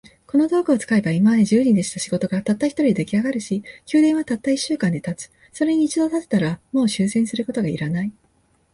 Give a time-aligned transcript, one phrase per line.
[0.25, 3.63] この道具を使えば、今まで十人でした仕事が、たった一人で出来上るし、
[3.93, 5.29] 宮殿はたった一週間で建つ。
[5.53, 8.11] それに一度建てたら、もう修繕することが要らない。